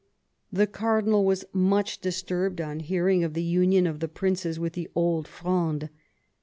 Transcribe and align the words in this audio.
The 0.51 0.65
cardinal 0.65 1.23
was 1.25 1.45
much 1.53 1.99
disturbed 1.99 2.59
on 2.59 2.79
hearing 2.79 3.23
of 3.23 3.35
the 3.35 3.43
union 3.43 3.85
of 3.85 3.99
the 3.99 4.07
princes 4.07 4.59
with 4.59 4.73
the 4.73 4.89
Old 4.95 5.27
Fronde. 5.27 5.89